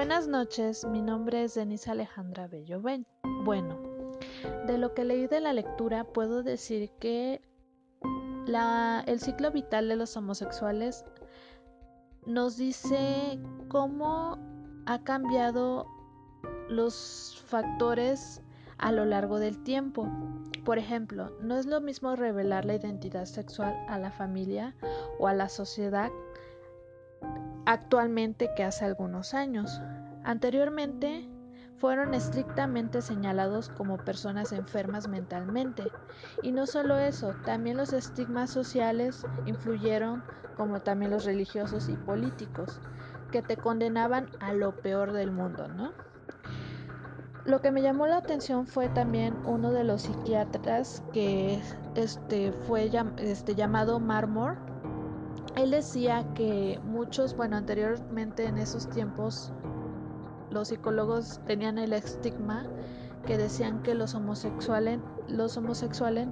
Buenas 0.00 0.28
noches, 0.28 0.86
mi 0.86 1.02
nombre 1.02 1.44
es 1.44 1.56
Denise 1.56 1.90
Alejandra 1.90 2.46
Bello. 2.46 2.80
Bueno, 2.80 3.78
de 4.66 4.78
lo 4.78 4.94
que 4.94 5.04
leí 5.04 5.26
de 5.26 5.40
la 5.40 5.52
lectura 5.52 6.04
puedo 6.04 6.42
decir 6.42 6.90
que 6.98 7.42
el 9.06 9.20
ciclo 9.20 9.50
vital 9.50 9.88
de 9.88 9.96
los 9.96 10.16
homosexuales 10.16 11.04
nos 12.24 12.56
dice 12.56 13.38
cómo 13.68 14.38
ha 14.86 15.04
cambiado 15.04 15.86
los 16.70 17.44
factores 17.44 18.40
a 18.78 18.92
lo 18.92 19.04
largo 19.04 19.38
del 19.38 19.62
tiempo. 19.64 20.08
Por 20.64 20.78
ejemplo, 20.78 21.36
no 21.42 21.58
es 21.58 21.66
lo 21.66 21.82
mismo 21.82 22.16
revelar 22.16 22.64
la 22.64 22.74
identidad 22.74 23.26
sexual 23.26 23.76
a 23.86 23.98
la 23.98 24.10
familia 24.10 24.74
o 25.18 25.28
a 25.28 25.34
la 25.34 25.50
sociedad 25.50 26.10
actualmente 27.66 28.50
que 28.56 28.64
hace 28.64 28.84
algunos 28.84 29.34
años. 29.34 29.80
Anteriormente 30.24 31.28
fueron 31.76 32.12
estrictamente 32.12 33.00
señalados 33.00 33.70
como 33.70 33.96
personas 33.96 34.52
enfermas 34.52 35.08
mentalmente. 35.08 35.84
Y 36.42 36.52
no 36.52 36.66
solo 36.66 36.98
eso, 36.98 37.34
también 37.44 37.78
los 37.78 37.94
estigmas 37.94 38.50
sociales 38.50 39.24
influyeron, 39.46 40.22
como 40.56 40.80
también 40.80 41.10
los 41.10 41.24
religiosos 41.24 41.88
y 41.88 41.94
políticos, 41.94 42.80
que 43.32 43.40
te 43.40 43.56
condenaban 43.56 44.28
a 44.40 44.52
lo 44.52 44.76
peor 44.76 45.12
del 45.12 45.30
mundo, 45.30 45.68
¿no? 45.68 45.92
Lo 47.46 47.62
que 47.62 47.70
me 47.70 47.80
llamó 47.80 48.06
la 48.06 48.18
atención 48.18 48.66
fue 48.66 48.88
también 48.90 49.34
uno 49.46 49.72
de 49.72 49.82
los 49.82 50.02
psiquiatras 50.02 51.02
que 51.12 51.58
este, 51.94 52.52
fue 52.52 52.90
este, 53.18 53.54
llamado 53.54 53.98
Marmor. 53.98 54.58
Él 55.56 55.70
decía 55.70 56.24
que 56.34 56.80
muchos, 56.84 57.36
bueno, 57.36 57.56
anteriormente 57.56 58.46
en 58.46 58.58
esos 58.58 58.88
tiempos 58.88 59.52
los 60.50 60.68
psicólogos 60.68 61.40
tenían 61.46 61.78
el 61.78 61.92
estigma 61.92 62.64
que 63.26 63.36
decían 63.36 63.82
que 63.82 63.94
los 63.94 64.14
homosexuales, 64.14 65.00
los 65.28 65.56
homosexuales, 65.56 66.28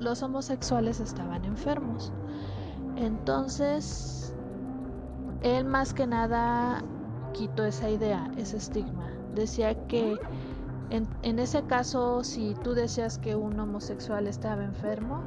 los 0.00 0.22
homosexuales 0.22 1.00
estaban 1.00 1.44
enfermos. 1.44 2.12
Entonces, 2.96 4.34
él 5.42 5.64
más 5.64 5.94
que 5.94 6.06
nada 6.06 6.82
quitó 7.32 7.64
esa 7.64 7.88
idea, 7.88 8.30
ese 8.36 8.56
estigma. 8.56 9.12
Decía 9.34 9.86
que 9.86 10.18
en, 10.90 11.38
ese 11.38 11.62
caso, 11.64 12.24
si 12.24 12.54
tú 12.62 12.72
decías 12.74 13.18
que 13.18 13.36
un 13.36 13.58
homosexual 13.60 14.26
estaba 14.26 14.64
enfermo, 14.64 15.22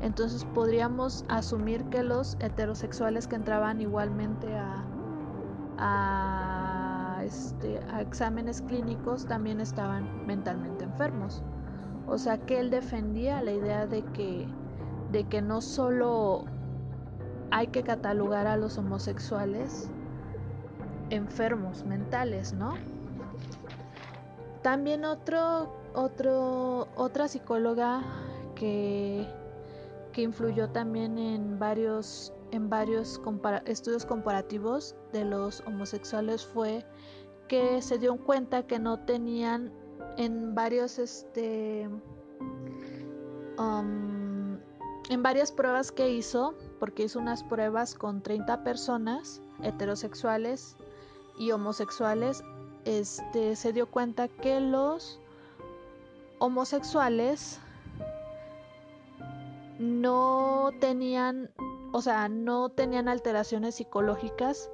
entonces 0.00 0.44
podríamos 0.44 1.24
asumir 1.28 1.84
que 1.84 2.02
los 2.02 2.36
heterosexuales 2.40 3.26
que 3.28 3.36
entraban 3.36 3.80
igualmente 3.80 4.56
a, 4.56 4.84
a 5.78 7.22
este, 7.24 7.80
a 7.90 8.00
exámenes 8.00 8.62
clínicos 8.62 9.26
también 9.26 9.60
estaban 9.60 10.26
mentalmente 10.26 10.84
enfermos. 10.84 11.42
O 12.06 12.18
sea 12.18 12.38
que 12.38 12.60
él 12.60 12.70
defendía 12.70 13.42
la 13.42 13.52
idea 13.52 13.86
de 13.86 14.02
que, 14.02 14.46
de 15.12 15.24
que 15.24 15.40
no 15.42 15.60
solo 15.60 16.44
hay 17.50 17.68
que 17.68 17.82
catalogar 17.82 18.46
a 18.46 18.56
los 18.56 18.78
homosexuales 18.78 19.90
enfermos 21.10 21.84
mentales, 21.84 22.52
¿no? 22.52 22.74
También 24.66 25.04
otro, 25.04 25.72
otro, 25.94 26.88
otra 26.96 27.28
psicóloga 27.28 28.02
que, 28.56 29.24
que 30.12 30.22
influyó 30.22 30.70
también 30.70 31.18
en 31.18 31.56
varios 31.60 32.32
en 32.50 32.68
varios 32.68 33.20
estudios 33.66 34.04
comparativos 34.04 34.96
de 35.12 35.24
los 35.24 35.60
homosexuales 35.68 36.44
fue 36.44 36.84
que 37.46 37.80
se 37.80 37.98
dio 37.98 38.16
cuenta 38.16 38.66
que 38.66 38.80
no 38.80 38.98
tenían 39.04 39.72
en 40.16 40.56
varios 40.56 40.98
este 40.98 41.88
um, 43.58 44.58
en 45.08 45.22
varias 45.22 45.52
pruebas 45.52 45.92
que 45.92 46.10
hizo 46.10 46.56
porque 46.80 47.04
hizo 47.04 47.20
unas 47.20 47.44
pruebas 47.44 47.94
con 47.94 48.20
30 48.20 48.64
personas 48.64 49.40
heterosexuales 49.62 50.76
y 51.38 51.52
homosexuales 51.52 52.42
este 52.86 53.56
se 53.56 53.72
dio 53.72 53.90
cuenta 53.90 54.28
que 54.28 54.60
los 54.60 55.20
homosexuales 56.38 57.60
no 59.78 60.70
tenían 60.80 61.50
o 61.96 62.02
sea, 62.02 62.28
no 62.28 62.68
tenían 62.68 63.08
alteraciones 63.08 63.76
psicológicas 63.76 64.70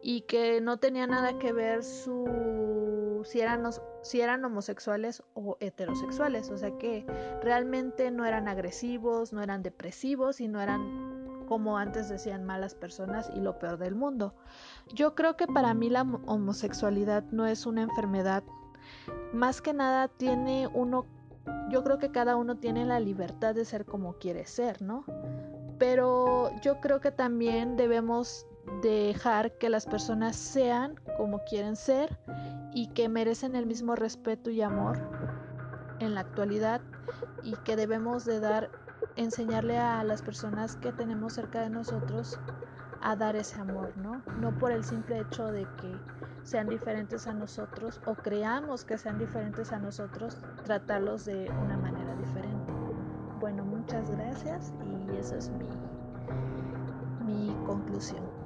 y 0.00 0.22
que 0.22 0.62
no 0.62 0.78
tenía 0.78 1.06
nada 1.06 1.38
que 1.38 1.52
ver 1.52 1.82
su 1.82 3.22
si 3.24 3.40
eran 3.40 3.68
si 4.02 4.22
eran 4.22 4.44
homosexuales 4.44 5.22
o 5.34 5.58
heterosexuales, 5.60 6.50
o 6.50 6.56
sea 6.56 6.76
que 6.78 7.04
realmente 7.42 8.10
no 8.10 8.24
eran 8.24 8.48
agresivos, 8.48 9.34
no 9.34 9.42
eran 9.42 9.62
depresivos 9.62 10.40
y 10.40 10.48
no 10.48 10.60
eran 10.60 11.13
como 11.46 11.78
antes 11.78 12.08
decían 12.08 12.44
malas 12.44 12.74
personas 12.74 13.30
y 13.34 13.40
lo 13.40 13.58
peor 13.58 13.78
del 13.78 13.94
mundo. 13.94 14.34
Yo 14.94 15.14
creo 15.14 15.36
que 15.36 15.46
para 15.46 15.74
mí 15.74 15.90
la 15.90 16.02
homosexualidad 16.26 17.24
no 17.30 17.46
es 17.46 17.66
una 17.66 17.82
enfermedad, 17.82 18.44
más 19.32 19.60
que 19.60 19.72
nada 19.72 20.08
tiene 20.08 20.68
uno 20.72 21.06
yo 21.68 21.84
creo 21.84 21.98
que 21.98 22.10
cada 22.10 22.36
uno 22.36 22.56
tiene 22.56 22.86
la 22.86 23.00
libertad 23.00 23.54
de 23.54 23.66
ser 23.66 23.84
como 23.84 24.14
quiere 24.14 24.46
ser, 24.46 24.80
¿no? 24.80 25.04
pero 25.78 26.50
yo 26.62 26.80
creo 26.80 27.00
que 27.00 27.10
también 27.10 27.76
debemos 27.76 28.46
dejar 28.82 29.52
que 29.58 29.68
las 29.68 29.86
personas 29.86 30.36
sean 30.36 30.94
como 31.16 31.40
quieren 31.44 31.76
ser 31.76 32.18
y 32.72 32.88
que 32.88 33.08
merecen 33.08 33.54
el 33.54 33.66
mismo 33.66 33.94
respeto 33.94 34.50
y 34.50 34.62
amor 34.62 34.98
en 36.00 36.14
la 36.14 36.20
actualidad 36.20 36.80
y 37.42 37.54
que 37.56 37.76
debemos 37.76 38.24
de 38.24 38.40
dar 38.40 38.70
enseñarle 39.16 39.78
a 39.78 40.02
las 40.04 40.22
personas 40.22 40.76
que 40.76 40.92
tenemos 40.92 41.34
cerca 41.34 41.60
de 41.60 41.70
nosotros 41.70 42.38
a 43.00 43.16
dar 43.16 43.36
ese 43.36 43.60
amor, 43.60 43.92
¿no? 43.96 44.22
No 44.40 44.56
por 44.58 44.72
el 44.72 44.82
simple 44.82 45.20
hecho 45.20 45.46
de 45.52 45.66
que 45.80 45.98
sean 46.42 46.68
diferentes 46.68 47.26
a 47.26 47.34
nosotros 47.34 48.00
o 48.06 48.14
creamos 48.14 48.84
que 48.84 48.98
sean 48.98 49.18
diferentes 49.18 49.72
a 49.72 49.78
nosotros, 49.78 50.38
tratarlos 50.64 51.24
de 51.24 51.50
una 51.64 51.76
manera 51.76 52.14
diferente. 52.16 52.72
Bueno, 53.40 53.64
muchas 53.64 54.10
gracias 54.10 54.72
y 54.84 55.16
esa 55.16 55.36
es 55.36 55.50
mi, 55.50 55.68
mi 57.24 57.54
conclusión. 57.66 58.43